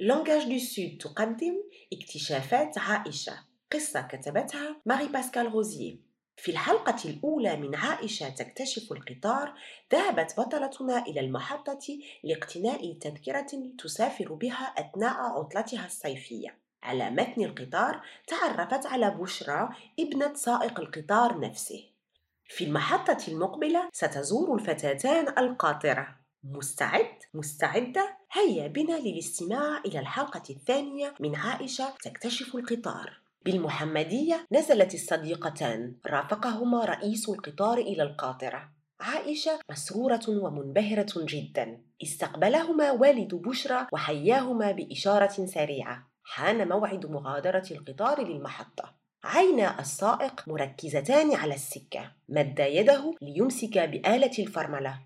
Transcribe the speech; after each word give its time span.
Langages 0.00 0.48
du 0.52 0.58
Sud 0.58 0.98
تقدم 1.00 1.54
اكتشافات 1.92 2.78
عائشة 2.78 3.32
قصة 3.72 4.02
كتبتها 4.02 4.76
ماري 4.86 5.06
باسكال 5.06 5.48
غوزيه 5.48 5.96
في 6.36 6.50
الحلقة 6.50 6.96
الأولى 7.04 7.56
من 7.56 7.74
عائشة 7.74 8.28
تكتشف 8.28 8.92
القطار 8.92 9.54
ذهبت 9.92 10.34
بطلتنا 10.40 11.02
إلى 11.06 11.20
المحطة 11.20 11.98
لاقتناء 12.24 12.92
تذكرة 12.92 13.46
تسافر 13.78 14.32
بها 14.34 14.74
أثناء 14.78 15.16
عطلتها 15.16 15.86
الصيفية 15.86 16.58
على 16.82 17.10
متن 17.10 17.44
القطار 17.44 18.02
تعرفت 18.26 18.86
على 18.86 19.10
بشرى 19.10 19.68
ابنة 20.00 20.34
سائق 20.34 20.80
القطار 20.80 21.40
نفسه 21.40 21.84
في 22.44 22.64
المحطة 22.64 23.18
المقبلة 23.28 23.88
ستزور 23.92 24.54
الفتاتان 24.54 25.38
القاطرة 25.38 26.16
مستعد؟ 26.44 27.18
مستعدة؟ 27.34 28.16
هيا 28.32 28.66
بنا 28.66 28.98
للاستماع 28.98 29.78
إلى 29.86 29.98
الحلقة 29.98 30.42
الثانية 30.50 31.14
من 31.20 31.36
عائشة 31.36 31.94
تكتشف 32.02 32.54
القطار. 32.56 33.20
بالمحمدية 33.44 34.46
نزلت 34.52 34.94
الصديقتان. 34.94 35.94
رافقهما 36.06 36.84
رئيس 36.84 37.28
القطار 37.28 37.78
إلى 37.78 38.02
القاطرة. 38.02 38.70
عائشة 39.00 39.58
مسرورة 39.70 40.24
ومنبهرة 40.28 41.12
جدا. 41.16 41.80
استقبلهما 42.02 42.90
والد 42.90 43.34
بشرى 43.34 43.86
وحياهما 43.92 44.72
بإشارة 44.72 45.46
سريعة. 45.46 46.08
حان 46.24 46.68
موعد 46.68 47.06
مغادرة 47.06 47.66
القطار 47.70 48.28
للمحطة. 48.28 48.94
عينا 49.24 49.80
السائق 49.80 50.48
مركزتان 50.48 51.34
على 51.34 51.54
السكة. 51.54 52.12
مد 52.28 52.58
يده 52.58 53.14
ليمسك 53.22 53.78
بآلة 53.78 54.32
الفرملة. 54.38 54.98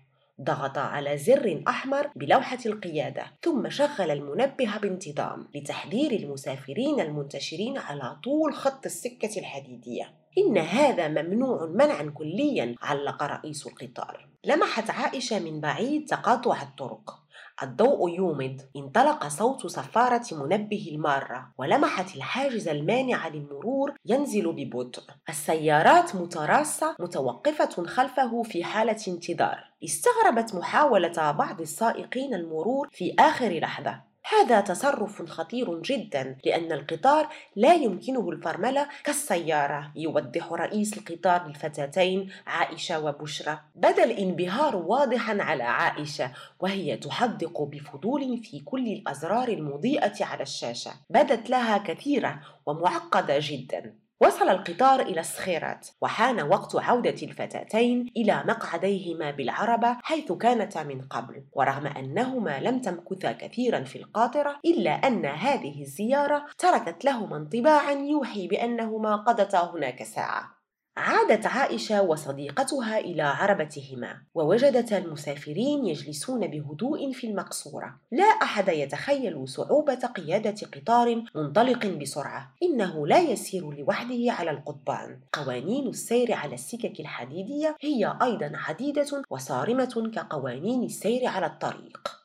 ضغط 0.43 0.77
على 0.77 1.17
زر 1.17 1.63
أحمر 1.67 2.09
بلوحة 2.15 2.57
القيادة 2.65 3.23
ثم 3.41 3.69
شغل 3.69 4.11
المنبه 4.11 4.77
بانتظام 4.77 5.47
لتحذير 5.55 6.11
المسافرين 6.11 6.99
المنتشرين 6.99 7.77
على 7.77 8.17
طول 8.23 8.53
خط 8.53 8.85
السكة 8.85 9.39
الحديدية. 9.39 10.13
إن 10.37 10.57
هذا 10.57 11.07
ممنوع 11.07 11.65
منعا 11.65 12.11
كليا 12.13 12.75
علق 12.81 13.23
رئيس 13.23 13.67
القطار. 13.67 14.27
لمحت 14.45 14.89
عائشة 14.89 15.39
من 15.39 15.61
بعيد 15.61 16.05
تقاطع 16.05 16.61
الطرق. 16.61 17.22
الضوء 17.63 18.15
يومض 18.15 18.61
انطلق 18.75 19.27
صوت 19.27 19.67
صفارة 19.67 20.25
منبه 20.31 20.89
المارة 20.91 21.51
ولمحت 21.57 22.15
الحاجز 22.15 22.67
المانع 22.67 23.27
للمرور 23.27 23.93
ينزل 24.05 24.51
ببطء. 24.51 25.03
السيارات 25.29 26.15
متراصة 26.15 26.95
متوقفة 26.99 27.85
خلفه 27.85 28.43
في 28.43 28.63
حالة 28.63 28.99
انتظار. 29.07 29.71
استغربت 29.83 30.55
محاولة 30.55 31.31
بعض 31.31 31.61
السائقين 31.61 32.33
المرور 32.33 32.87
في 32.91 33.15
آخر 33.19 33.49
لحظة. 33.49 34.12
هذا 34.25 34.61
تصرف 34.61 35.29
خطير 35.29 35.81
جدا 35.81 36.37
لأن 36.45 36.71
القطار 36.71 37.29
لا 37.55 37.73
يمكنه 37.73 38.29
الفرملة 38.29 38.87
كالسيارة 39.03 39.91
يوضح 39.95 40.53
رئيس 40.53 40.97
القطار 40.97 41.47
للفتاتين 41.47 42.29
عائشة 42.47 42.99
وبشرى. 42.99 43.59
بدا 43.75 44.03
الانبهار 44.03 44.75
واضحا 44.75 45.41
على 45.41 45.63
عائشة 45.63 46.31
وهي 46.59 46.97
تحدق 46.97 47.61
بفضول 47.61 48.37
في 48.43 48.59
كل 48.59 48.87
الأزرار 48.87 49.47
المضيئة 49.47 50.25
على 50.25 50.43
الشاشة. 50.43 50.91
بدت 51.09 51.49
لها 51.49 51.77
كثيرة 51.77 52.39
ومعقدة 52.65 53.37
جدا. 53.39 54.02
وصل 54.21 54.49
القطار 54.49 54.99
إلى 54.99 55.19
الصخيرات 55.19 55.87
وحان 56.01 56.41
وقت 56.41 56.75
عودة 56.75 57.15
الفتاتين 57.23 58.11
إلى 58.17 58.43
مقعديهما 58.47 59.31
بالعربة 59.31 59.97
حيث 60.03 60.31
كانتا 60.31 60.83
من 60.83 61.01
قبل 61.01 61.43
ورغم 61.53 61.87
أنهما 61.87 62.59
لم 62.59 62.81
تمكثا 62.81 63.31
كثيرا 63.31 63.83
في 63.83 63.95
القاطرة 63.95 64.59
إلا 64.65 64.91
أن 64.91 65.25
هذه 65.25 65.81
الزيارة 65.81 66.45
تركت 66.57 67.05
لهما 67.05 67.37
انطباعا 67.37 67.91
يوحي 67.91 68.47
بأنهما 68.47 69.15
قضتا 69.15 69.71
هناك 69.73 70.03
ساعة. 70.03 70.62
عادت 70.97 71.45
عائشة 71.45 72.01
وصديقتها 72.01 72.99
إلى 72.99 73.21
عربتهما 73.21 74.21
ووجدتا 74.35 74.97
المسافرين 74.97 75.85
يجلسون 75.85 76.47
بهدوء 76.47 77.11
في 77.11 77.27
المقصورة. 77.27 77.95
لا 78.11 78.23
أحد 78.23 78.67
يتخيل 78.67 79.47
صعوبة 79.47 79.95
قيادة 79.95 80.67
قطار 80.75 81.23
منطلق 81.35 81.85
بسرعة. 81.85 82.53
إنه 82.63 83.07
لا 83.07 83.19
يسير 83.19 83.71
لوحده 83.71 84.31
على 84.31 84.51
القضبان. 84.51 85.19
قوانين 85.33 85.87
السير 85.87 86.33
على 86.33 86.53
السكك 86.53 86.99
الحديدية 86.99 87.75
هي 87.81 88.17
أيضا 88.21 88.51
عديدة 88.53 89.23
وصارمة 89.29 90.11
كقوانين 90.15 90.83
السير 90.83 91.27
على 91.27 91.45
الطريق. 91.45 92.22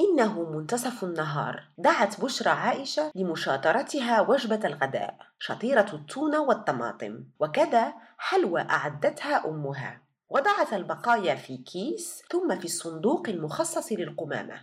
إنه 0.00 0.50
منتصف 0.50 1.04
النهار. 1.04 1.68
دعت 1.78 2.20
بشرى 2.20 2.50
عائشة 2.50 3.12
لمشاطرتها 3.14 4.20
وجبة 4.20 4.60
الغداء 4.64 5.16
شطيرة 5.38 5.86
التونة 5.92 6.40
والطماطم. 6.40 7.24
وكذا 7.40 7.94
حلوى 8.18 8.60
أعدتها 8.60 9.48
أمها. 9.48 10.02
وضعت 10.28 10.72
البقايا 10.72 11.34
في 11.34 11.56
كيس 11.56 12.22
ثم 12.30 12.58
في 12.58 12.64
الصندوق 12.64 13.28
المخصص 13.28 13.92
للقمامة. 13.92 14.60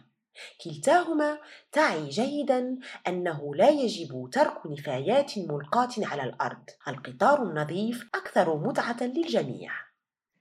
كلتاهما 0.64 1.38
تعي 1.72 2.10
جيدا 2.10 2.80
أنه 3.08 3.56
لا 3.56 3.70
يجب 3.70 4.30
ترك 4.32 4.62
نفايات 4.66 5.38
ملقاة 5.38 5.94
على 5.98 6.24
الأرض. 6.24 6.64
القطار 6.88 7.44
النظيف 7.44 8.10
أكثر 8.16 8.56
متعة 8.56 9.04
للجميع. 9.04 9.87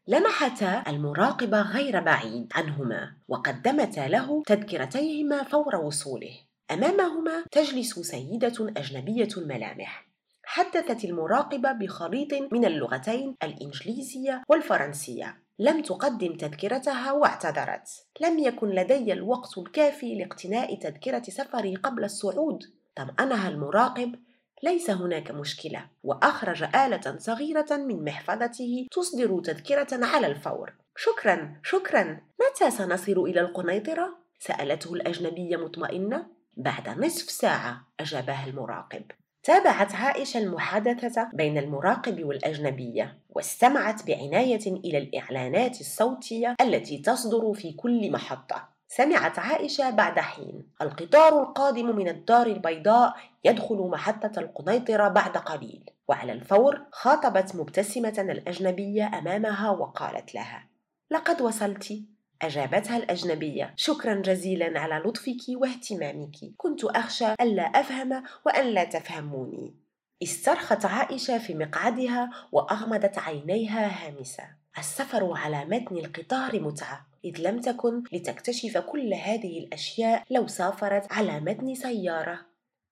لمحتا 0.08 0.84
المراقب 0.86 1.54
غير 1.54 2.00
بعيد 2.00 2.52
عنهما 2.54 3.16
وقدمتا 3.28 4.08
له 4.08 4.42
تذكرتيهما 4.46 5.42
فور 5.42 5.76
وصوله. 5.76 6.38
أمامهما 6.70 7.44
تجلس 7.52 7.98
سيدة 7.98 8.72
أجنبية 8.76 9.28
الملامح 9.36 10.06
حدثت 10.44 11.04
المراقبه 11.04 11.72
بخليط 11.72 12.52
من 12.52 12.64
اللغتين 12.64 13.36
الإنجليزية 13.42 14.42
والفرنسية. 14.48 15.42
لم 15.58 15.82
تقدم 15.82 16.36
تذكرتها 16.36 17.12
واعتذرت. 17.12 17.88
لم 18.20 18.38
يكن 18.38 18.68
لدي 18.68 19.12
الوقت 19.12 19.58
الكافي 19.58 20.14
لاقتناء 20.14 20.78
تذكرة 20.78 21.22
سفري 21.22 21.74
قبل 21.74 22.04
الصعود. 22.04 22.62
طمأنها 22.96 23.48
المراقب 23.48 24.14
ليس 24.62 24.90
هناك 24.90 25.30
مشكلة 25.30 25.86
وأخرج 26.04 26.62
آلة 26.62 27.16
صغيرة 27.18 27.66
من 27.70 28.04
محفظته 28.04 28.86
تصدر 28.90 29.40
تذكرة 29.40 30.06
على 30.06 30.26
الفور. 30.26 30.72
شكرا 30.96 31.60
شكرا. 31.62 32.20
متى 32.40 32.70
سنصل 32.70 33.18
إلى 33.18 33.40
القنيطرة؟ 33.40 34.18
سألته 34.38 34.94
الأجنبية 34.94 35.56
مطمئنة 35.56 36.26
بعد 36.56 36.88
نصف 36.88 37.30
ساعة 37.30 37.86
أجابها 38.00 38.46
المراقب. 38.46 39.02
تابعت 39.42 39.94
عائشة 39.94 40.38
المحادثة 40.38 41.30
بين 41.32 41.58
المراقب 41.58 42.24
والأجنبية 42.24 43.18
واستمعت 43.30 44.06
بعناية 44.06 44.66
إلى 44.66 44.98
الإعلانات 44.98 45.80
الصوتية 45.80 46.56
التي 46.60 46.98
تصدر 46.98 47.54
في 47.54 47.72
كل 47.72 48.12
محطة. 48.12 48.75
سمعت 48.88 49.38
عائشة 49.38 49.90
بعد 49.90 50.18
حين. 50.18 50.72
القطار 50.82 51.42
القادم 51.42 51.96
من 51.96 52.08
الدار 52.08 52.46
البيضاء 52.46 53.16
يدخل 53.44 53.76
محطة 53.76 54.40
القنيطرة 54.40 55.08
بعد 55.08 55.36
قليل 55.36 55.90
وعلى 56.08 56.32
الفور 56.32 56.86
خاطبت 56.92 57.56
مبتسمة 57.56 58.14
الأجنبية 58.18 59.18
أمامها 59.18 59.70
وقالت 59.70 60.34
لها 60.34 60.68
لقد 61.10 61.42
وصلت. 61.42 61.94
أجابتها 62.42 62.96
الأجنبية 62.96 63.74
شكرا 63.76 64.14
جزيلا 64.14 64.80
على 64.80 64.94
لطفك 64.94 65.40
واهتمامك 65.48 66.36
كنت 66.56 66.84
أخشى 66.84 67.26
ألا 67.40 67.62
أفهم 67.62 68.22
وأن 68.46 68.66
لا 68.66 68.84
تفهموني. 68.84 69.74
استرخت 70.22 70.84
عائشة 70.84 71.38
في 71.38 71.54
مقعدها 71.54 72.30
وأغمضت 72.52 73.18
عينيها 73.18 74.06
هامسة. 74.06 74.44
السفر 74.78 75.32
على 75.36 75.64
متن 75.64 75.96
القطار 75.96 76.60
متعة 76.60 77.06
إذ 77.24 77.40
لم 77.40 77.60
تكن 77.60 78.02
لتكتشف 78.12 78.78
كل 78.78 79.14
هذه 79.14 79.58
الأشياء 79.58 80.24
لو 80.30 80.46
سافرت 80.46 81.12
على 81.12 81.40
متن 81.40 81.74
سيارة. 81.74 82.40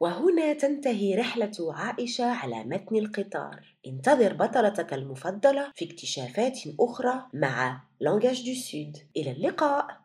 وهنا 0.01 0.53
تنتهي 0.53 1.15
رحلة 1.15 1.75
عائشة 1.75 2.25
على 2.25 2.65
متن 2.65 2.97
القطار. 2.97 3.77
انتظر 3.87 4.33
بطلتك 4.33 4.95
المفضلة 4.95 5.73
في 5.75 5.85
اكتشافات 5.85 6.59
أخرى 6.81 7.27
مع 7.33 7.83
لانجاج 8.01 8.47
دو 8.47 8.55
سود 8.55 8.97
إلى 9.17 9.31
اللقاء. 9.31 10.04